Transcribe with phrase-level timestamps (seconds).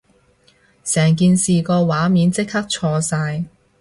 [0.83, 3.45] 成件事個畫面即刻錯晒